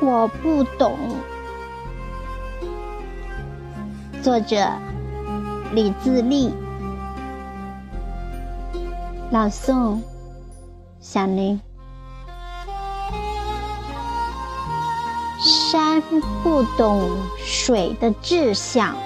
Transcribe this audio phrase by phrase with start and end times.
[0.00, 0.96] 我不懂。
[4.22, 4.70] 作者：
[5.72, 6.54] 李自立。
[9.30, 10.00] 朗诵：
[11.00, 11.60] 小林。
[15.40, 16.02] 山
[16.42, 17.08] 不懂
[17.38, 18.96] 水的志向，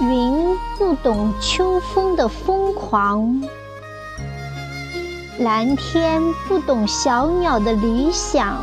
[0.00, 3.42] 云不懂秋风的疯狂，
[5.38, 8.56] 蓝天不懂小鸟的理想，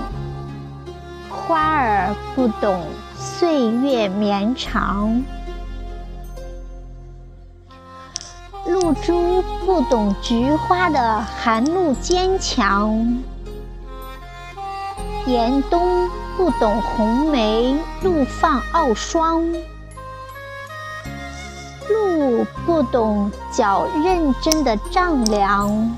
[1.48, 2.84] 花儿不懂
[3.16, 5.24] 岁月绵长，
[8.66, 13.24] 露珠不懂菊花的寒露坚强。
[15.26, 19.42] 严冬不懂红梅怒放傲霜，
[21.90, 25.98] 路不懂脚认真的丈量，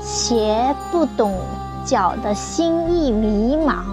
[0.00, 1.38] 鞋不懂
[1.86, 3.84] 脚的心意迷茫，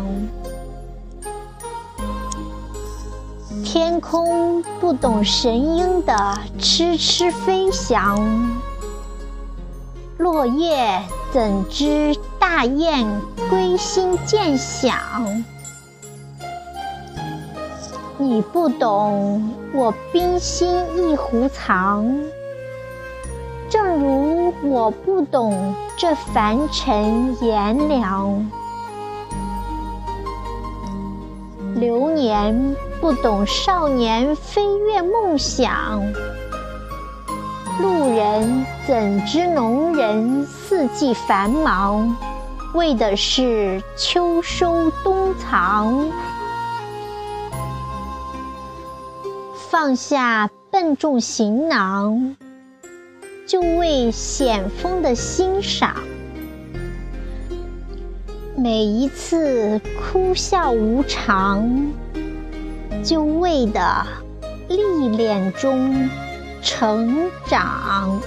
[3.63, 8.51] 天空不懂神鹰的痴痴飞翔，
[10.17, 12.17] 落叶怎知？
[12.39, 13.07] 大雁
[13.49, 15.43] 归心渐响，
[18.17, 22.11] 你不懂我冰心一壶藏，
[23.73, 28.51] 正如我不懂这凡尘炎凉。
[31.73, 36.03] 流年不懂少年飞跃梦想。
[37.81, 42.15] 路人怎知农人四季繁忙？
[42.75, 46.11] 为的是秋收冬藏，
[49.67, 52.35] 放下笨重行囊，
[53.45, 55.95] 就为险峰的欣赏。
[58.55, 61.91] 每一次哭笑无常，
[63.03, 64.05] 就为的
[64.69, 66.09] 历练中
[66.61, 68.21] 成长。